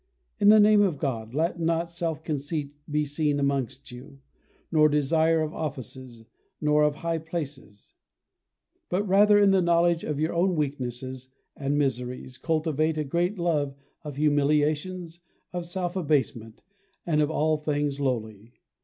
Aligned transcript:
In 0.39 0.49
the 0.49 0.59
name 0.59 0.81
of 0.81 0.97
God, 0.97 1.35
let 1.35 1.59
not 1.59 1.91
self 1.91 2.23
conceit 2.23 2.73
be 2.89 3.05
seen 3.05 3.39
amongst 3.39 3.91
you, 3.91 4.19
nor 4.71 4.89
desire 4.89 5.41
of 5.43 5.53
offices, 5.53 6.25
nor 6.59 6.81
of 6.81 6.95
high 7.05 7.19
places; 7.19 7.93
but 8.89 9.07
rather, 9.07 9.37
in 9.37 9.51
the 9.51 9.61
knowledge 9.61 10.03
of 10.03 10.19
your 10.19 10.33
own 10.33 10.55
weaknesses 10.55 11.29
and 11.55 11.77
miseries, 11.77 12.39
cultivate 12.39 12.97
a 12.97 13.03
great 13.03 13.37
love 13.37 13.75
of 14.03 14.15
humiliations, 14.15 15.19
of 15.53 15.67
self 15.67 15.95
abasement, 15.95 16.63
and 17.05 17.21
of 17.21 17.29
all 17.29 17.55
things 17.57 17.99
lowly. 17.99 18.53